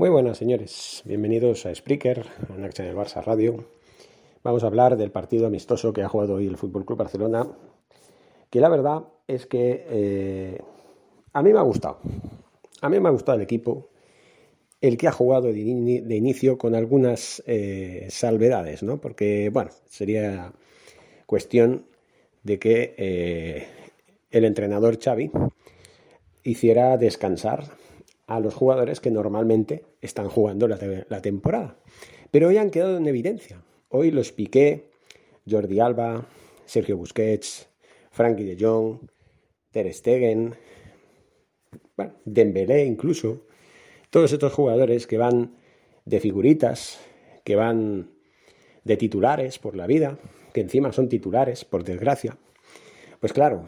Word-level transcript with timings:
Muy 0.00 0.08
buenas, 0.08 0.38
señores. 0.38 1.02
Bienvenidos 1.04 1.66
a 1.66 1.74
Spreaker, 1.74 2.24
a 2.48 2.56
Naxa 2.56 2.84
del 2.84 2.96
Barça 2.96 3.22
Radio. 3.22 3.66
Vamos 4.42 4.64
a 4.64 4.68
hablar 4.68 4.96
del 4.96 5.10
partido 5.10 5.46
amistoso 5.46 5.92
que 5.92 6.00
ha 6.00 6.08
jugado 6.08 6.36
hoy 6.36 6.46
el 6.46 6.56
Fútbol 6.56 6.86
Club 6.86 7.00
Barcelona, 7.00 7.46
que 8.48 8.60
la 8.60 8.70
verdad 8.70 9.02
es 9.28 9.44
que 9.44 9.84
eh, 9.90 10.58
a 11.34 11.42
mí 11.42 11.52
me 11.52 11.58
ha 11.58 11.64
gustado. 11.64 11.98
A 12.80 12.88
mí 12.88 12.98
me 12.98 13.10
ha 13.10 13.12
gustado 13.12 13.36
el 13.36 13.42
equipo, 13.42 13.90
el 14.80 14.96
que 14.96 15.06
ha 15.06 15.12
jugado 15.12 15.52
de, 15.52 15.60
inicio 15.60 16.56
con 16.56 16.74
algunas 16.74 17.42
eh, 17.46 18.06
salvedades, 18.08 18.82
¿no? 18.82 19.02
Porque, 19.02 19.50
bueno, 19.52 19.70
sería 19.84 20.50
cuestión 21.26 21.84
de 22.42 22.58
que 22.58 22.94
eh, 22.96 23.66
el 24.30 24.46
entrenador 24.46 24.98
Xavi 24.98 25.30
hiciera 26.42 26.96
descansar 26.96 27.64
a 28.30 28.38
los 28.38 28.54
jugadores 28.54 29.00
que 29.00 29.10
normalmente 29.10 29.84
están 30.00 30.28
jugando 30.28 30.68
la, 30.68 31.20
temporada. 31.20 31.76
Pero 32.30 32.46
hoy 32.46 32.58
han 32.58 32.70
quedado 32.70 32.96
en 32.96 33.08
evidencia. 33.08 33.60
Hoy 33.88 34.12
los 34.12 34.30
Piqué, 34.30 34.88
Jordi 35.50 35.80
Alba, 35.80 36.28
Sergio 36.64 36.96
Busquets, 36.96 37.68
Frankie 38.12 38.44
de 38.44 38.56
Jong, 38.64 39.00
Ter 39.72 39.92
Stegen, 39.92 40.54
bueno, 41.96 42.12
Dembélé 42.24 42.84
incluso, 42.84 43.46
todos 44.10 44.30
estos 44.30 44.52
jugadores 44.52 45.08
que 45.08 45.18
van 45.18 45.56
de 46.04 46.20
figuritas, 46.20 47.00
que 47.42 47.56
van 47.56 48.12
de 48.84 48.96
titulares 48.96 49.58
por 49.58 49.74
la 49.74 49.88
vida, 49.88 50.20
que 50.54 50.60
encima 50.60 50.92
son 50.92 51.08
titulares, 51.08 51.64
por 51.64 51.82
desgracia, 51.82 52.38
pues 53.18 53.32
claro, 53.32 53.64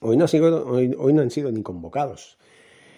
hoy 0.00 0.16
no, 0.16 0.24
hoy 0.24 1.12
no 1.12 1.22
han 1.22 1.30
sido 1.30 1.52
ni 1.52 1.62
convocados. 1.62 2.36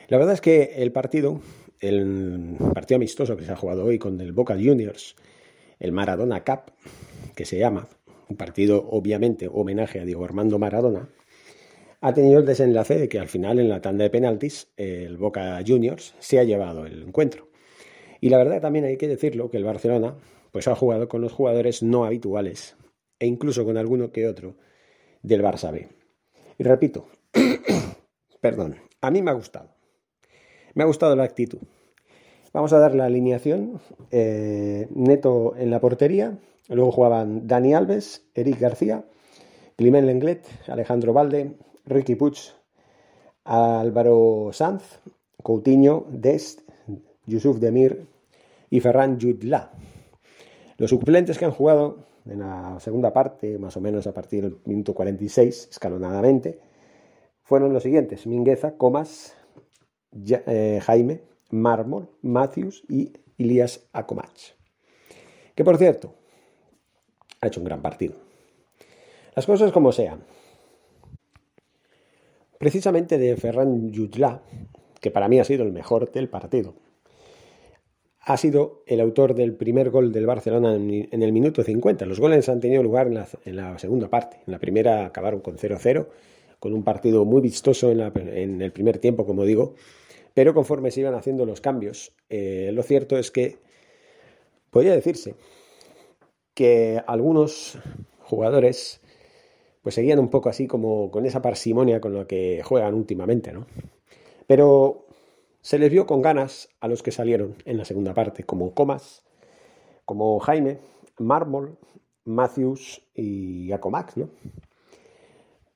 La 0.09 0.17
verdad 0.17 0.33
es 0.33 0.41
que 0.41 0.73
el 0.77 0.91
partido, 0.91 1.43
el 1.81 2.57
partido 2.73 2.97
amistoso 2.97 3.37
que 3.37 3.45
se 3.45 3.53
ha 3.53 3.57
jugado 3.57 3.85
hoy 3.85 3.99
con 3.99 4.19
el 4.23 4.33
Boca 4.33 4.55
Juniors, 4.55 5.15
el 5.79 5.93
Maradona 5.93 6.45
Cup, 6.45 6.73
que 7.35 7.45
se 7.45 7.59
llama, 7.59 7.87
un 8.31 8.37
partido 8.39 8.89
obviamente 8.91 9.51
homenaje 9.53 10.01
a 10.01 10.07
Diego 10.07 10.25
Armando 10.25 10.59
Maradona, 10.59 11.11
ha 12.01 12.15
tenido 12.15 12.39
el 12.41 12.47
desenlace 12.47 12.99
de 12.99 13.09
que 13.11 13.19
al 13.19 13.29
final 13.29 13.59
en 13.59 13.69
la 13.69 13.83
tanda 13.83 14.05
de 14.05 14.11
penaltis 14.11 14.69
el 14.79 15.19
Boca 15.19 15.63
Juniors 15.67 16.15
se 16.21 16.39
ha 16.39 16.45
llevado 16.45 16.87
el 16.87 17.03
encuentro. 17.03 17.49
Y 18.19 18.31
la 18.31 18.39
verdad 18.39 18.63
también 18.63 18.87
hay 18.87 18.97
que 18.97 19.09
decirlo 19.09 19.51
que 19.51 19.59
el 19.59 19.65
Barcelona 19.65 20.15
pues 20.53 20.69
ha 20.69 20.75
jugado 20.75 21.09
con 21.09 21.21
los 21.21 21.33
jugadores 21.33 21.83
no 21.83 22.07
habituales 22.07 22.77
e 23.19 23.27
incluso 23.27 23.67
con 23.67 23.77
alguno 23.77 24.11
que 24.11 24.27
otro 24.27 24.57
del 25.23 25.43
Barça 25.43 25.71
B. 25.71 25.87
Y 26.57 26.65
repito, 26.65 27.09
perdón, 28.41 28.77
a 29.03 29.11
mí 29.11 29.21
me 29.21 29.33
ha 29.33 29.35
gustado. 29.35 29.78
Me 30.79 30.85
ha 30.85 30.87
gustado 30.87 31.17
la 31.17 31.25
actitud. 31.25 31.59
Vamos 32.53 32.73
a 32.73 32.79
dar 32.79 32.95
la 32.95 33.07
alineación. 33.07 33.81
Eh, 34.13 34.87
Neto 34.95 35.57
en 35.57 35.73
la 35.73 35.81
portería. 35.81 36.39
Luego 36.69 36.93
jugaban 36.93 37.49
Dani 37.49 37.75
Alves, 37.75 38.29
Eric 38.33 38.61
García, 38.61 39.05
Climent 39.75 40.07
Lenglet, 40.07 40.47
Alejandro 40.69 41.13
Valde, 41.13 41.57
Ricky 41.85 42.15
Puig, 42.15 42.37
Álvaro 43.43 44.51
Sanz, 44.53 45.01
Coutinho, 45.43 46.07
Dest, 46.11 46.61
Yusuf 47.27 47.59
Demir 47.59 48.07
y 48.71 48.79
Ferran 48.79 49.21
Jutla. 49.21 49.73
Los 50.77 50.91
suplentes 50.91 51.39
que 51.39 51.45
han 51.45 51.51
jugado 51.51 52.07
en 52.25 52.39
la 52.39 52.79
segunda 52.79 53.13
parte, 53.13 53.59
más 53.59 53.77
o 53.77 53.81
menos 53.81 54.07
a 54.07 54.15
partir 54.15 54.45
del 54.45 54.59
minuto 54.65 54.95
46, 54.95 55.71
escalonadamente, 55.73 56.61
fueron 57.43 57.73
los 57.73 57.83
siguientes: 57.83 58.29
Mingueza, 58.29 58.77
Comas, 58.77 59.35
eh, 60.13 60.81
Jaime, 60.83 61.23
Mármol, 61.51 62.09
Matthews 62.23 62.85
y 62.89 63.13
Ilias 63.37 63.89
Akomach. 63.93 64.55
Que 65.55 65.65
por 65.65 65.79
cierto, 65.79 66.15
ha 67.41 67.47
hecho 67.47 67.61
un 67.61 67.67
gran 67.67 67.83
partido. 67.83 68.15
Las 69.35 69.47
cosas 69.47 69.73
como 69.73 69.93
sean. 69.93 70.25
Precisamente 72.59 73.19
de 73.19 73.37
Ferran 73.37 73.95
Jutla, 73.95 74.43
que 75.01 75.11
para 75.11 75.29
mí 75.29 75.39
ha 75.39 75.45
sido 75.45 75.63
el 75.63 75.73
mejor 75.73 76.11
del 76.11 76.29
partido, 76.29 76.75
ha 78.21 78.37
sido 78.37 78.83
el 78.87 79.01
autor 79.01 79.35
del 79.35 79.55
primer 79.55 79.91
gol 79.91 80.13
del 80.13 80.27
Barcelona 80.27 80.75
en, 80.75 81.23
el 81.23 81.33
minuto 81.33 81.63
50. 81.63 82.05
Los 82.05 82.21
goles 82.21 82.49
han 82.49 82.61
tenido 82.61 82.83
lugar 82.83 83.07
en 83.07 83.57
la, 83.57 83.79
segunda 83.79 84.09
parte. 84.09 84.39
En 84.47 84.53
la 84.53 84.59
primera 84.59 85.07
acabaron 85.07 85.41
con 85.41 85.57
0-0, 85.57 86.07
con 86.59 86.73
un 86.75 86.83
partido 86.83 87.25
muy 87.25 87.41
vistoso 87.41 87.91
en 87.91 88.63
el 88.63 88.73
primer 88.73 88.99
tiempo, 88.99 89.25
como 89.27 89.45
digo, 89.45 89.75
pero 90.35 90.55
conforme 90.55 90.91
se 90.91 91.01
iban 91.01 91.15
haciendo 91.15 91.47
los 91.47 91.61
cambios, 91.61 92.13
eh, 92.29 92.71
lo 92.73 92.83
cierto 92.83 93.19
es 93.19 93.31
que 93.31 93.59
podría 94.71 94.93
decirse 94.93 95.35
que 96.55 97.03
algunos 97.07 97.79
jugadores 98.21 99.01
pues 99.83 99.95
seguían 99.95 100.19
un 100.19 100.29
poco 100.29 100.49
así 100.49 100.67
como 100.67 101.11
con 101.11 101.27
esa 101.27 101.43
parsimonia 101.43 102.01
con 102.01 102.15
la 102.15 102.27
que 102.27 102.63
juegan 102.63 102.95
últimamente, 102.95 103.53
¿no? 103.53 103.67
Pero 104.47 105.07
se 105.61 105.79
les 105.79 105.91
vio 105.91 106.07
con 106.07 106.23
ganas 106.23 106.69
a 106.81 106.89
los 106.89 107.03
que 107.03 107.11
salieron 107.11 107.57
en 107.65 107.77
la 107.79 107.85
segunda 107.85 108.15
parte, 108.15 108.45
como 108.45 108.75
Comas, 108.75 109.25
como 110.05 110.39
Jaime, 110.41 110.79
Mármol, 111.19 111.79
Matthews 112.25 113.03
y 113.15 113.73
Acomax, 113.73 114.17
¿no? 114.17 114.31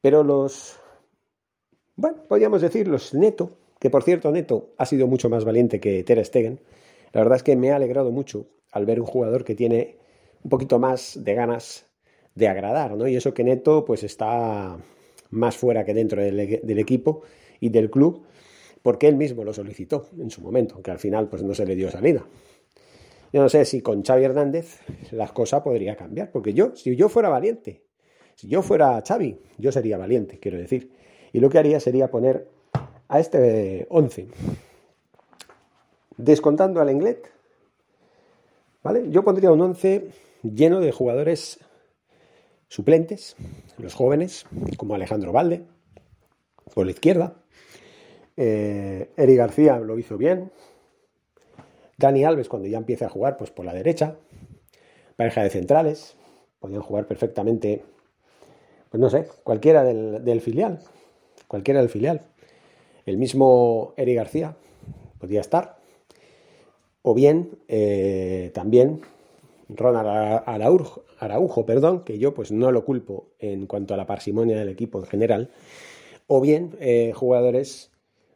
Pero 0.02 0.22
los, 0.22 0.78
bueno, 1.96 2.24
podríamos 2.28 2.60
decir 2.60 2.88
los 2.88 3.14
neto, 3.14 3.56
que 3.78 3.88
por 3.88 4.02
cierto 4.02 4.30
Neto 4.30 4.74
ha 4.78 4.86
sido 4.86 5.06
mucho 5.06 5.28
más 5.28 5.44
valiente 5.44 5.80
que 5.80 6.04
Ter 6.04 6.24
Stegen. 6.24 6.60
La 7.12 7.22
verdad 7.22 7.36
es 7.36 7.42
que 7.42 7.56
me 7.56 7.70
ha 7.72 7.76
alegrado 7.76 8.12
mucho 8.12 8.46
al 8.70 8.86
ver 8.86 9.00
un 9.00 9.06
jugador 9.06 9.44
que 9.44 9.54
tiene 9.54 9.96
un 10.42 10.50
poquito 10.50 10.78
más 10.78 11.18
de 11.24 11.34
ganas 11.34 11.86
de 12.34 12.48
agradar, 12.48 12.96
¿no? 12.96 13.06
Y 13.08 13.16
eso 13.16 13.34
que 13.34 13.44
Neto 13.44 13.84
pues 13.84 14.02
está 14.02 14.78
más 15.30 15.56
fuera 15.56 15.84
que 15.84 15.94
dentro 15.94 16.22
del, 16.22 16.38
equipo 16.78 17.22
y 17.60 17.70
del 17.70 17.90
club, 17.90 18.24
porque 18.82 19.08
él 19.08 19.16
mismo 19.16 19.44
lo 19.44 19.52
solicitó 19.52 20.08
en 20.18 20.30
su 20.30 20.40
momento, 20.40 20.74
aunque 20.74 20.90
al 20.90 20.98
final 20.98 21.28
pues 21.28 21.42
no 21.42 21.54
se 21.54 21.66
le 21.66 21.74
dio 21.74 21.90
salida. 21.90 22.24
Yo 23.32 23.40
no 23.40 23.48
sé 23.48 23.64
si 23.64 23.80
con 23.80 24.04
Xavi 24.04 24.24
Hernández 24.24 24.80
las 25.10 25.32
cosas 25.32 25.62
podría 25.62 25.96
cambiar, 25.96 26.30
porque 26.30 26.54
yo, 26.54 26.76
si 26.76 26.94
yo 26.96 27.08
fuera 27.08 27.28
valiente, 27.28 27.82
si 28.34 28.48
yo 28.48 28.62
fuera 28.62 29.02
Xavi, 29.06 29.38
yo 29.58 29.72
sería 29.72 29.98
valiente, 29.98 30.38
quiero 30.38 30.58
decir. 30.58 30.90
Y 31.32 31.40
lo 31.40 31.48
que 31.48 31.58
haría 31.58 31.80
sería 31.80 32.10
poner 32.10 32.48
a 33.08 33.20
este 33.20 33.86
11. 33.90 34.28
Descontando 36.16 36.80
al 36.80 36.88
Englet, 36.88 37.30
¿vale? 38.82 39.10
Yo 39.10 39.24
pondría 39.24 39.52
un 39.52 39.60
11 39.60 40.08
lleno 40.42 40.80
de 40.80 40.92
jugadores 40.92 41.58
suplentes, 42.68 43.36
los 43.78 43.94
jóvenes, 43.94 44.46
como 44.76 44.94
Alejandro 44.94 45.32
Valde, 45.32 45.64
por 46.74 46.86
la 46.86 46.92
izquierda. 46.92 47.36
Eh, 48.36 49.10
Eri 49.16 49.36
García 49.36 49.78
lo 49.78 49.98
hizo 49.98 50.16
bien. 50.16 50.50
Dani 51.98 52.24
Alves, 52.24 52.48
cuando 52.48 52.68
ya 52.68 52.78
empiece 52.78 53.04
a 53.04 53.10
jugar, 53.10 53.36
pues 53.36 53.50
por 53.50 53.64
la 53.66 53.74
derecha. 53.74 54.16
Pareja 55.16 55.42
de 55.42 55.50
centrales. 55.50 56.16
Podían 56.60 56.80
jugar 56.82 57.06
perfectamente, 57.06 57.84
pues 58.92 59.00
no 59.00 59.08
sé, 59.08 59.26
cualquiera 59.42 59.82
del, 59.84 60.40
filial. 60.42 60.80
Cualquiera 61.48 61.80
del 61.80 61.88
filial. 61.88 62.20
El 63.06 63.16
mismo 63.16 63.94
Eri 63.96 64.14
García 64.14 64.54
podía 65.18 65.40
estar. 65.40 65.78
O 67.00 67.14
bien 67.14 67.58
eh, 67.68 68.50
también 68.52 69.00
Ronald 69.70 70.42
Araujo, 71.18 71.64
perdón, 71.64 72.04
que 72.04 72.18
yo 72.18 72.34
pues 72.34 72.52
no 72.52 72.70
lo 72.70 72.84
culpo 72.84 73.30
en 73.38 73.66
cuanto 73.66 73.94
a 73.94 73.96
la 73.96 74.04
parsimonia 74.04 74.58
del 74.58 74.68
equipo 74.68 74.98
en 74.98 75.06
general. 75.06 75.50
o 76.26 76.42
bien 76.42 76.76
eh, 76.78 77.12
jugadores 77.14 77.90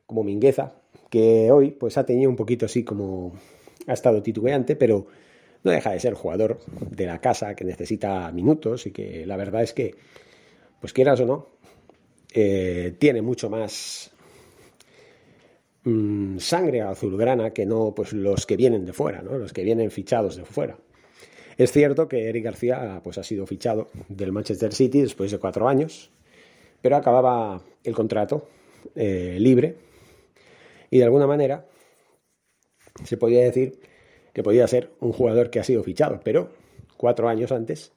como 0.06 0.24
Mingueza, 0.24 0.72
que 1.10 1.50
hoy 1.52 1.72
pues 1.72 1.98
ha 1.98 2.06
tenido 2.06 2.30
un 2.30 2.36
poquito 2.36 2.64
así 2.64 2.82
como 2.82 3.34
ha 3.86 3.92
estado 3.92 4.22
titubeante, 4.22 4.74
pero 4.74 5.06
no 5.64 5.70
deja 5.70 5.90
de 5.90 6.00
ser 6.00 6.14
jugador 6.14 6.60
de 6.90 7.04
la 7.04 7.20
casa 7.20 7.54
que 7.54 7.64
necesita 7.64 8.32
minutos 8.32 8.86
y 8.86 8.92
que 8.92 9.26
la 9.26 9.36
verdad 9.36 9.62
es 9.62 9.74
que, 9.74 9.96
pues 10.80 10.92
quieras 10.92 11.20
o 11.20 11.26
no, 11.26 11.46
eh, 12.32 12.94
tiene 12.98 13.22
mucho 13.22 13.48
más 13.48 14.10
mm, 15.84 16.38
sangre 16.38 16.82
azulgrana 16.82 17.50
que 17.50 17.64
no 17.64 17.94
pues 17.94 18.12
los 18.12 18.46
que 18.46 18.56
vienen 18.56 18.84
de 18.84 18.92
fuera, 18.92 19.22
¿no? 19.22 19.38
los 19.38 19.52
que 19.52 19.64
vienen 19.64 19.90
fichados 19.90 20.36
de 20.36 20.44
fuera. 20.44 20.76
Es 21.56 21.72
cierto 21.72 22.06
que 22.06 22.28
Eric 22.28 22.44
García 22.44 23.00
pues, 23.02 23.16
ha 23.16 23.22
sido 23.22 23.46
fichado 23.46 23.88
del 24.08 24.32
Manchester 24.32 24.74
City 24.74 25.00
después 25.00 25.30
de 25.30 25.38
cuatro 25.38 25.68
años, 25.68 26.10
pero 26.82 26.96
acababa 26.96 27.62
el 27.82 27.94
contrato 27.94 28.48
eh, 28.94 29.38
libre 29.40 29.76
y 30.90 30.98
de 30.98 31.04
alguna 31.04 31.26
manera 31.26 31.66
se 33.04 33.16
podía 33.16 33.42
decir 33.42 33.80
que 34.34 34.42
podía 34.42 34.68
ser 34.68 34.90
un 35.00 35.12
jugador 35.12 35.48
que 35.48 35.58
ha 35.58 35.64
sido 35.64 35.82
fichado, 35.82 36.20
pero 36.22 36.50
cuatro 36.98 37.28
años 37.28 37.52
antes 37.52 37.95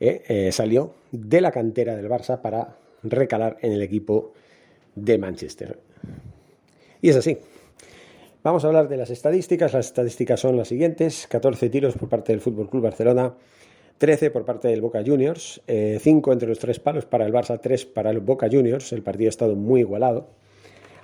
eh, 0.00 0.22
eh, 0.28 0.52
salió 0.52 0.94
de 1.12 1.40
la 1.40 1.50
cantera 1.50 1.96
del 1.96 2.08
Barça 2.08 2.40
para 2.40 2.76
recalar 3.02 3.58
en 3.60 3.72
el 3.72 3.82
equipo 3.82 4.32
de 4.94 5.18
Manchester. 5.18 5.78
Y 7.00 7.10
es 7.10 7.16
así. 7.16 7.38
Vamos 8.42 8.64
a 8.64 8.68
hablar 8.68 8.88
de 8.88 8.96
las 8.96 9.10
estadísticas. 9.10 9.72
Las 9.72 9.86
estadísticas 9.86 10.40
son 10.40 10.56
las 10.56 10.68
siguientes: 10.68 11.26
14 11.28 11.70
tiros 11.70 11.96
por 11.96 12.08
parte 12.08 12.32
del 12.32 12.40
Fútbol 12.40 12.68
Club 12.68 12.82
Barcelona, 12.82 13.34
13 13.98 14.30
por 14.30 14.44
parte 14.44 14.68
del 14.68 14.80
Boca 14.80 15.02
Juniors, 15.04 15.62
5 15.66 15.66
eh, 15.68 16.32
entre 16.32 16.48
los 16.48 16.58
tres 16.58 16.80
palos 16.80 17.06
para 17.06 17.24
el 17.26 17.32
Barça, 17.32 17.58
3 17.60 17.86
para 17.86 18.10
el 18.10 18.20
Boca 18.20 18.48
Juniors. 18.50 18.92
El 18.92 19.02
partido 19.02 19.28
ha 19.28 19.30
estado 19.30 19.54
muy 19.54 19.80
igualado, 19.80 20.26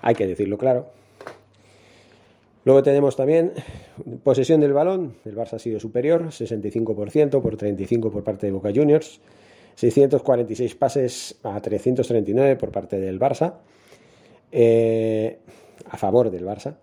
hay 0.03 0.15
que 0.15 0.27
decirlo 0.27 0.59
claro. 0.59 1.00
Luego 2.65 2.83
tenemos 2.83 3.17
también 3.17 3.53
posesión 4.23 4.61
del 4.61 4.73
balón. 4.73 5.15
El 5.25 5.35
Barça 5.35 5.55
ha 5.55 5.59
sido 5.59 5.81
superior, 5.81 6.27
65% 6.27 7.41
por 7.41 7.57
35 7.57 8.11
por 8.11 8.23
parte 8.23 8.47
de 8.47 8.53
Boca 8.53 8.71
Juniors. 8.75 9.21
646 9.77 10.75
pases 10.75 11.39
a 11.43 11.61
339 11.61 12.57
por 12.57 12.71
parte 12.71 13.01
del 13.01 13.19
Barça. 13.19 13.55
Eh, 14.53 15.39
a 15.89 15.97
favor 15.97 16.31
del 16.31 16.45
Barça. 16.45 16.77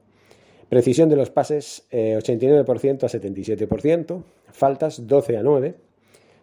Precisión 0.68 1.10
de 1.10 1.16
los 1.16 1.30
pases 1.30 1.86
89% 1.92 2.84
eh, 2.84 3.06
a 3.06 3.68
77%. 3.68 4.24
Faltas 4.52 5.06
12 5.08 5.38
a 5.38 5.44
9. 5.44 5.76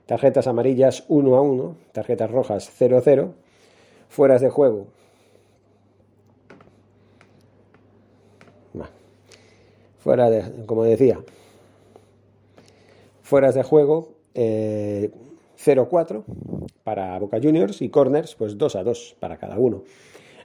Tarjetas 0.06 0.46
amarillas 0.46 1.04
1 1.08 1.34
a 1.34 1.40
1. 1.40 1.76
Tarjetas 1.92 2.30
rojas 2.30 2.70
0 2.76 2.98
a 2.98 3.00
0. 3.00 3.34
Fueras 4.08 4.40
de 4.40 4.50
juego 4.50 4.86
Fuera 10.04 10.28
de, 10.28 10.66
como 10.66 10.84
decía, 10.84 11.18
fueras 13.22 13.54
de 13.54 13.62
juego 13.62 14.12
0-4 14.34 14.34
eh, 14.34 15.10
para 16.84 17.18
Boca 17.18 17.40
Juniors 17.42 17.80
y 17.80 17.88
corners 17.88 18.34
pues 18.34 18.58
2 18.58 18.76
a 18.76 18.84
2 18.84 19.16
para 19.18 19.38
cada 19.38 19.58
uno. 19.58 19.82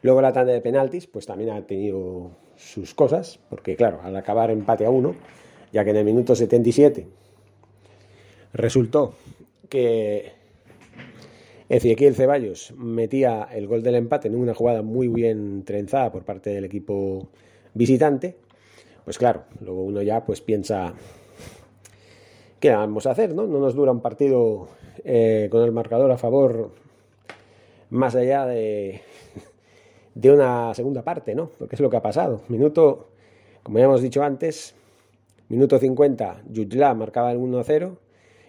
Luego 0.01 0.21
la 0.21 0.31
tanda 0.31 0.53
de 0.53 0.61
penaltis 0.61 1.07
pues 1.07 1.25
también 1.25 1.49
ha 1.49 1.67
tenido 1.67 2.31
sus 2.55 2.95
cosas, 2.95 3.41
porque 3.49 3.75
claro, 3.75 3.99
al 4.01 4.15
acabar 4.15 4.49
empate 4.49 4.85
a 4.85 4.91
1, 4.91 5.13
ya 5.73 5.83
que 5.83 5.89
en 5.89 5.97
el 5.97 6.05
minuto 6.05 6.37
77 6.37 7.05
resultó 8.53 9.13
que 9.67 10.31
Ezequiel 11.67 12.15
Ceballos 12.15 12.73
metía 12.77 13.45
el 13.51 13.67
gol 13.67 13.83
del 13.83 13.95
empate 13.95 14.29
en 14.29 14.37
una 14.37 14.53
jugada 14.53 14.83
muy 14.83 15.09
bien 15.09 15.65
trenzada 15.65 16.13
por 16.13 16.23
parte 16.23 16.49
del 16.49 16.63
equipo 16.63 17.27
visitante, 17.73 18.37
pues 19.09 19.17
claro, 19.17 19.45
luego 19.61 19.81
uno 19.81 20.03
ya 20.03 20.23
pues 20.23 20.39
piensa, 20.39 20.93
¿qué 22.59 22.69
vamos 22.69 23.07
a 23.07 23.11
hacer? 23.13 23.33
No, 23.33 23.47
no 23.47 23.57
nos 23.57 23.73
dura 23.73 23.91
un 23.91 24.01
partido 24.01 24.67
eh, 25.03 25.47
con 25.49 25.63
el 25.63 25.71
marcador 25.71 26.11
a 26.11 26.17
favor 26.19 26.69
más 27.89 28.13
allá 28.13 28.45
de, 28.45 29.01
de 30.13 30.31
una 30.31 30.75
segunda 30.75 31.01
parte, 31.01 31.33
¿no? 31.33 31.49
Porque 31.57 31.75
es 31.75 31.81
lo 31.81 31.89
que 31.89 31.97
ha 31.97 32.03
pasado. 32.03 32.43
Minuto, 32.49 33.09
como 33.63 33.79
ya 33.79 33.85
hemos 33.85 34.03
dicho 34.03 34.21
antes, 34.21 34.75
minuto 35.47 35.79
50, 35.79 36.43
Yujla 36.47 36.93
marcaba 36.93 37.31
el 37.31 37.39
1-0 37.39 37.97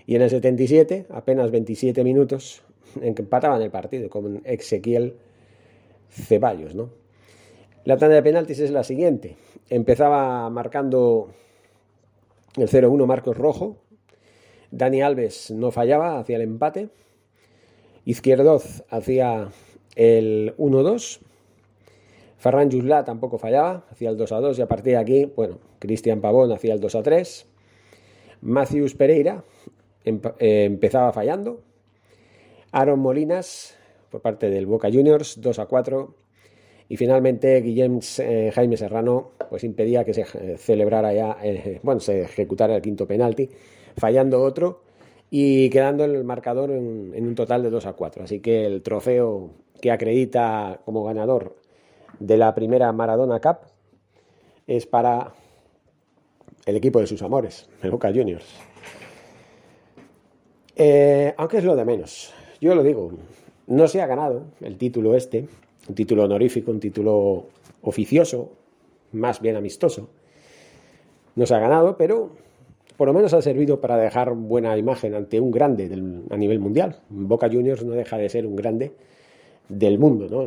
y 0.04 0.16
en 0.16 0.20
el 0.20 0.28
77, 0.28 1.06
apenas 1.08 1.50
27 1.50 2.04
minutos, 2.04 2.62
en 3.00 3.14
que 3.14 3.22
empataban 3.22 3.62
el 3.62 3.70
partido 3.70 4.10
con 4.10 4.42
Ezequiel 4.44 5.16
Ceballos, 6.10 6.74
¿no? 6.74 6.99
La 7.84 7.96
tanda 7.96 8.16
de 8.16 8.22
penaltis 8.22 8.60
es 8.60 8.70
la 8.70 8.84
siguiente. 8.84 9.36
Empezaba 9.70 10.50
marcando 10.50 11.30
el 12.56 12.68
0-1 12.68 13.06
Marcos 13.06 13.38
Rojo. 13.38 13.78
Dani 14.70 15.00
Alves 15.00 15.50
no 15.50 15.70
fallaba, 15.70 16.18
hacía 16.18 16.36
el 16.36 16.42
empate. 16.42 16.90
Izquierdoz 18.04 18.84
hacía 18.90 19.48
el 19.96 20.54
1-2. 20.58 21.20
Ferran 22.36 22.70
Jusla 22.70 23.04
tampoco 23.04 23.38
fallaba, 23.38 23.86
hacía 23.90 24.10
el 24.10 24.18
2-2 24.18 24.58
y 24.58 24.62
a 24.62 24.68
partir 24.68 24.92
de 24.94 24.98
aquí, 24.98 25.24
bueno, 25.24 25.58
Cristian 25.78 26.20
Pavón 26.20 26.52
hacía 26.52 26.74
el 26.74 26.80
2-3. 26.80 27.46
Matthews 28.42 28.94
Pereira 28.94 29.44
eh, 30.04 30.64
empezaba 30.64 31.12
fallando. 31.12 31.62
Aaron 32.72 33.00
Molinas 33.00 33.76
por 34.10 34.20
parte 34.20 34.50
del 34.50 34.66
Boca 34.66 34.88
Juniors 34.92 35.40
2-4 35.40 36.14
y 36.90 36.96
finalmente 36.96 37.60
Guillem 37.60 38.00
eh, 38.18 38.50
Jaime 38.52 38.76
Serrano 38.76 39.30
pues 39.48 39.62
impedía 39.62 40.04
que 40.04 40.12
se 40.12 40.22
eh, 40.22 40.58
celebrara 40.58 41.14
ya, 41.14 41.36
eh, 41.40 41.78
bueno, 41.84 42.00
se 42.00 42.22
ejecutara 42.22 42.74
el 42.74 42.82
quinto 42.82 43.06
penalti, 43.06 43.48
fallando 43.96 44.42
otro 44.42 44.82
y 45.30 45.70
quedando 45.70 46.04
el 46.04 46.24
marcador 46.24 46.72
en, 46.72 47.14
un 47.14 47.34
total 47.36 47.62
de 47.62 47.70
2 47.70 47.86
a 47.86 47.92
4. 47.92 48.24
Así 48.24 48.40
que 48.40 48.66
el 48.66 48.82
trofeo 48.82 49.50
que 49.80 49.92
acredita 49.92 50.80
como 50.84 51.04
ganador 51.04 51.56
de 52.18 52.36
la 52.36 52.56
primera 52.56 52.92
Maradona 52.92 53.40
Cup 53.40 53.58
es 54.66 54.84
para 54.86 55.32
el 56.66 56.74
equipo 56.74 56.98
de 56.98 57.06
sus 57.06 57.22
amores, 57.22 57.68
el 57.82 57.92
Juniors. 57.92 58.46
aunque 61.36 61.58
es 61.58 61.64
lo 61.64 61.76
de 61.76 61.84
menos, 61.84 62.34
yo 62.60 62.74
lo 62.74 62.82
digo, 62.82 63.12
no 63.68 63.86
se 63.86 64.02
ha 64.02 64.08
ganado 64.08 64.46
el 64.60 64.76
título 64.76 65.14
este, 65.14 65.46
un 65.90 65.94
título 65.94 66.24
honorífico, 66.24 66.70
un 66.70 66.78
título 66.78 67.48
oficioso, 67.82 68.52
más 69.12 69.40
bien 69.40 69.56
amistoso. 69.56 70.08
No 71.34 71.46
se 71.46 71.54
ha 71.54 71.58
ganado, 71.58 71.96
pero 71.96 72.30
por 72.96 73.08
lo 73.08 73.12
menos 73.14 73.34
ha 73.34 73.42
servido 73.42 73.80
para 73.80 73.96
dejar 73.96 74.32
buena 74.34 74.76
imagen 74.78 75.14
ante 75.14 75.40
un 75.40 75.50
grande 75.50 75.90
a 76.30 76.36
nivel 76.36 76.60
mundial. 76.60 77.00
Boca 77.08 77.48
Juniors 77.50 77.84
no 77.84 77.94
deja 77.94 78.16
de 78.18 78.28
ser 78.28 78.46
un 78.46 78.54
grande 78.54 78.92
del 79.68 79.98
mundo, 79.98 80.28
¿no? 80.30 80.46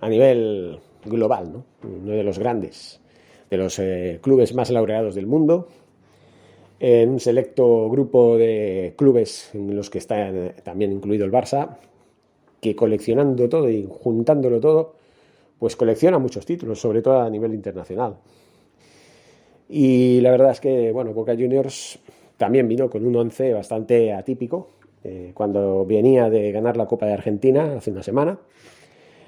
a 0.00 0.08
nivel 0.08 0.80
global, 1.04 1.52
¿no? 1.52 1.64
uno 1.88 2.12
de 2.12 2.24
los 2.24 2.38
grandes, 2.38 3.00
de 3.50 3.56
los 3.56 3.78
eh, 3.78 4.18
clubes 4.22 4.54
más 4.54 4.70
laureados 4.70 5.14
del 5.14 5.26
mundo, 5.26 5.68
en 6.80 7.10
un 7.10 7.20
selecto 7.20 7.88
grupo 7.90 8.36
de 8.36 8.94
clubes 8.96 9.50
en 9.54 9.76
los 9.76 9.88
que 9.88 9.98
está 9.98 10.32
también 10.64 10.90
incluido 10.90 11.24
el 11.24 11.32
Barça, 11.32 11.76
que 12.64 12.74
coleccionando 12.74 13.46
todo 13.46 13.68
y 13.68 13.86
juntándolo 13.86 14.58
todo, 14.58 14.94
pues 15.58 15.76
colecciona 15.76 16.18
muchos 16.18 16.46
títulos, 16.46 16.80
sobre 16.80 17.02
todo 17.02 17.20
a 17.20 17.28
nivel 17.28 17.52
internacional. 17.52 18.16
Y 19.68 20.22
la 20.22 20.30
verdad 20.30 20.52
es 20.52 20.60
que, 20.60 20.90
bueno, 20.90 21.12
Boca 21.12 21.34
Juniors 21.34 21.98
también 22.38 22.66
vino 22.66 22.88
con 22.88 23.04
un 23.04 23.14
once 23.16 23.52
bastante 23.52 24.14
atípico, 24.14 24.70
eh, 25.04 25.32
cuando 25.34 25.84
venía 25.84 26.30
de 26.30 26.52
ganar 26.52 26.78
la 26.78 26.86
Copa 26.86 27.04
de 27.04 27.12
Argentina 27.12 27.74
hace 27.76 27.90
una 27.90 28.02
semana. 28.02 28.38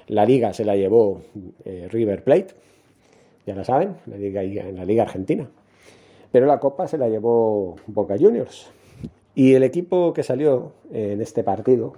La 0.07 0.25
liga 0.25 0.51
se 0.51 0.65
la 0.65 0.75
llevó 0.75 1.21
eh, 1.63 1.87
River 1.91 2.23
Plate, 2.23 2.47
ya 3.45 3.53
la 3.53 3.63
saben, 3.63 3.97
la 4.07 4.17
liga, 4.17 4.41
en 4.41 4.75
la 4.75 4.83
liga 4.83 5.03
argentina. 5.03 5.47
Pero 6.31 6.47
la 6.47 6.59
Copa 6.59 6.87
se 6.87 6.97
la 6.97 7.07
llevó 7.07 7.75
Boca 7.85 8.17
Juniors. 8.17 8.71
Y 9.35 9.53
el 9.53 9.61
equipo 9.61 10.11
que 10.11 10.23
salió 10.23 10.71
en 10.91 11.21
este 11.21 11.43
partido, 11.43 11.93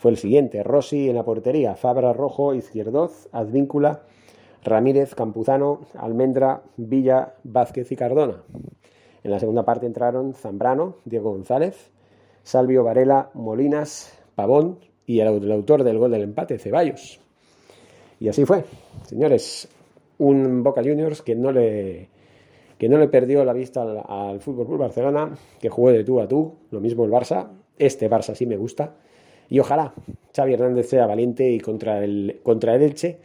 fue 0.00 0.10
el 0.10 0.16
siguiente. 0.16 0.62
Rossi 0.62 1.10
en 1.10 1.16
la 1.16 1.24
portería, 1.24 1.76
Fabra 1.76 2.14
Rojo, 2.14 2.54
Izquierdoz, 2.54 3.28
Advíncula, 3.32 4.00
Ramírez, 4.64 5.14
Campuzano, 5.14 5.80
Almendra, 5.94 6.62
Villa, 6.78 7.34
Vázquez 7.44 7.92
y 7.92 7.96
Cardona. 7.96 8.42
En 9.22 9.30
la 9.30 9.38
segunda 9.38 9.66
parte 9.66 9.84
entraron 9.84 10.32
Zambrano, 10.32 10.96
Diego 11.04 11.32
González, 11.32 11.90
Salvio 12.42 12.82
Varela, 12.82 13.30
Molinas, 13.34 14.18
Pavón 14.36 14.78
y 15.04 15.20
el, 15.20 15.52
autor 15.52 15.84
del 15.84 15.98
gol 15.98 16.12
del 16.12 16.22
empate, 16.22 16.58
Ceballos. 16.58 17.20
Y 18.18 18.28
así 18.28 18.46
fue, 18.46 18.64
señores, 19.04 19.68
un 20.16 20.62
Boca 20.62 20.82
Juniors 20.82 21.20
que 21.20 21.34
no 21.34 21.52
le, 21.52 22.08
que 22.78 22.88
no 22.88 22.96
le 22.96 23.08
perdió 23.08 23.44
la 23.44 23.52
vista 23.52 23.82
al, 23.82 24.02
al 24.08 24.40
Fútbol 24.40 24.78
Barcelona, 24.78 25.36
que 25.60 25.68
jugó 25.68 25.90
de 25.90 26.04
tú 26.04 26.22
a 26.22 26.26
tú, 26.26 26.54
lo 26.70 26.80
mismo 26.80 27.04
el 27.04 27.10
Barça, 27.10 27.48
este 27.78 28.08
Barça 28.08 28.34
sí 28.34 28.46
me 28.46 28.56
gusta, 28.56 28.94
Y 29.50 29.58
ojalá 29.58 29.92
Xavi 30.34 30.54
Hernández 30.54 30.88
sea 30.88 31.06
valiente 31.06 31.50
y 31.50 31.60
contra 31.60 32.02
el, 32.02 32.40
contra 32.42 32.74
el 32.76 32.82
Elche 32.82 33.18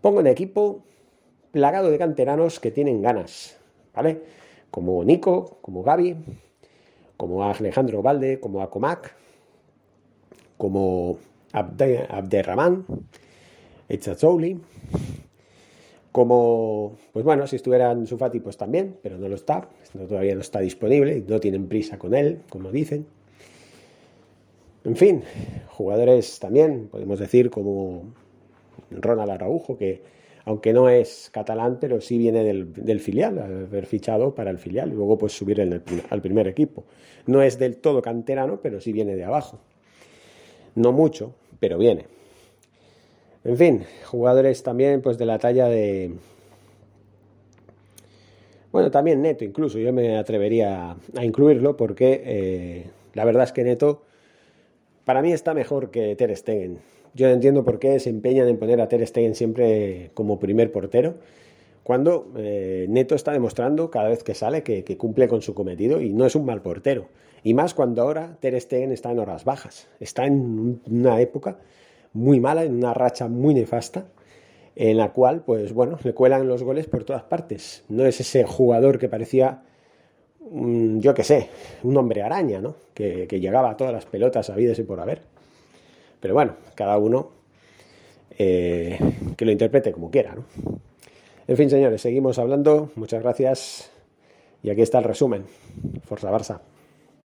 ponga 0.00 0.20
un 0.20 0.26
equipo 0.26 0.82
plagado 1.52 1.90
de 1.90 1.98
canteranos 1.98 2.60
que 2.60 2.70
tienen 2.70 3.00
ganas, 3.00 3.56
¿vale? 3.94 4.20
Como 4.70 5.02
Nico, 5.04 5.58
como 5.62 5.82
Gaby, 5.82 6.16
como 7.16 7.44
Alejandro 7.44 8.02
Valde, 8.02 8.40
como 8.40 8.62
Acomac, 8.62 9.14
como 10.56 11.18
Abde, 11.52 12.06
Abderrahman, 12.08 12.84
Echazouli, 13.88 14.60
como, 16.12 16.96
pues 17.12 17.24
bueno, 17.24 17.46
si 17.46 17.56
estuviera 17.56 17.92
en 17.92 18.06
Sufati, 18.06 18.40
pues 18.40 18.56
también, 18.56 18.96
pero 19.02 19.18
no 19.18 19.28
lo 19.28 19.36
está, 19.36 19.68
todavía 20.08 20.34
no 20.34 20.40
está 20.40 20.60
disponible, 20.60 21.24
no 21.26 21.38
tienen 21.40 21.68
prisa 21.68 21.98
con 21.98 22.14
él, 22.14 22.42
como 22.48 22.70
dicen. 22.72 23.06
En 24.84 24.96
fin, 24.96 25.22
jugadores 25.68 26.38
también, 26.38 26.88
podemos 26.88 27.18
decir, 27.18 27.50
como 27.50 28.14
Ronald 28.90 29.30
Araujo, 29.30 29.76
que 29.76 30.02
aunque 30.44 30.72
no 30.72 30.88
es 30.88 31.30
catalán, 31.32 31.78
pero 31.80 32.00
sí 32.00 32.16
viene 32.16 32.42
del, 32.42 33.00
filial, 33.00 33.38
haber 33.38 33.86
fichado 33.86 34.34
para 34.34 34.50
el 34.50 34.58
filial 34.58 34.90
y 34.90 34.94
luego 34.94 35.18
pues 35.18 35.32
subir 35.32 35.60
al 35.60 36.22
primer 36.22 36.48
equipo. 36.48 36.84
No 37.26 37.42
es 37.42 37.58
del 37.58 37.76
todo 37.76 38.00
canterano, 38.00 38.60
pero 38.62 38.80
sí 38.80 38.92
viene 38.92 39.16
de 39.16 39.24
abajo. 39.24 39.60
No 40.74 40.92
mucho, 40.92 41.34
pero 41.60 41.78
viene. 41.78 42.06
En 43.44 43.56
fin, 43.56 43.84
jugadores 44.06 44.62
también 44.62 45.02
pues 45.02 45.18
de 45.18 45.26
la 45.26 45.38
talla 45.38 45.68
de... 45.68 46.14
Bueno, 48.72 48.90
también 48.90 49.20
Neto 49.20 49.44
incluso, 49.44 49.78
yo 49.78 49.92
me 49.92 50.16
atrevería 50.16 50.96
a 51.16 51.24
incluirlo 51.24 51.76
porque 51.76 52.22
eh, 52.24 52.90
la 53.14 53.24
verdad 53.24 53.44
es 53.44 53.52
que 53.52 53.64
Neto 53.64 54.02
para 55.04 55.22
mí 55.22 55.32
está 55.32 55.54
mejor 55.54 55.90
que 55.90 56.14
Ter 56.16 56.36
Stegen. 56.36 56.78
Yo 57.14 57.26
no 57.26 57.34
entiendo 57.34 57.64
por 57.64 57.78
qué 57.78 57.98
se 57.98 58.10
empeñan 58.10 58.48
en 58.48 58.58
poner 58.58 58.80
a 58.80 58.88
Ter 58.88 59.06
Stegen 59.06 59.34
siempre 59.34 60.10
como 60.14 60.38
primer 60.38 60.70
portero, 60.70 61.16
cuando 61.82 62.30
eh, 62.36 62.86
Neto 62.88 63.14
está 63.14 63.32
demostrando 63.32 63.90
cada 63.90 64.08
vez 64.08 64.22
que 64.22 64.34
sale 64.34 64.62
que, 64.62 64.84
cumple 64.96 65.28
con 65.28 65.42
su 65.42 65.54
cometido 65.54 66.00
y 66.00 66.12
no 66.12 66.26
es 66.26 66.34
un 66.34 66.44
mal 66.44 66.62
portero. 66.62 67.08
Y 67.42 67.54
más 67.54 67.74
cuando 67.74 68.02
ahora 68.02 68.36
Ter 68.40 68.60
Stegen 68.60 68.92
está 68.92 69.10
en 69.10 69.18
horas 69.18 69.44
bajas, 69.44 69.88
está 69.98 70.26
en 70.26 70.80
una 70.88 71.20
época 71.20 71.58
muy 72.12 72.38
mala, 72.38 72.64
en 72.64 72.74
una 72.74 72.94
racha 72.94 73.28
muy 73.28 73.54
nefasta, 73.54 74.06
en 74.76 74.98
la 74.98 75.12
cual, 75.12 75.42
pues 75.44 75.72
bueno, 75.72 75.98
le 76.02 76.14
cuelan 76.14 76.48
los 76.48 76.62
goles 76.62 76.86
por 76.86 77.04
todas 77.04 77.22
partes. 77.22 77.84
No 77.88 78.06
es 78.06 78.20
ese 78.20 78.44
jugador 78.44 78.98
que 78.98 79.08
parecía, 79.08 79.62
yo 80.52 81.14
qué 81.14 81.22
sé, 81.22 81.48
un 81.84 81.96
hombre 81.96 82.22
araña, 82.22 82.60
¿no? 82.60 82.74
Que, 82.94 83.26
llegaba 83.40 83.70
a 83.70 83.76
todas 83.76 83.92
las 83.92 84.06
pelotas 84.06 84.50
habidas 84.50 84.78
y 84.78 84.82
por 84.82 85.00
haber. 85.00 85.22
Pero 86.20 86.34
bueno, 86.34 86.56
cada 86.74 86.98
uno 86.98 87.30
eh, 88.38 88.98
que 89.36 89.44
lo 89.44 89.52
interprete 89.52 89.92
como 89.92 90.10
quiera, 90.10 90.34
¿no? 90.34 90.44
En 91.46 91.56
fin, 91.56 91.70
señores, 91.70 92.00
seguimos 92.00 92.38
hablando. 92.38 92.90
Muchas 92.96 93.22
gracias. 93.22 93.90
Y 94.62 94.70
aquí 94.70 94.82
está 94.82 94.98
el 94.98 95.04
resumen. 95.04 95.44
Forza 96.04 96.30
Barça. 96.30 96.60